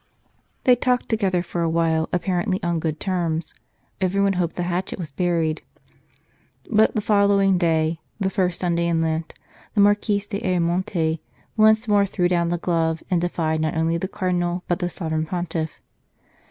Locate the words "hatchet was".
4.63-5.11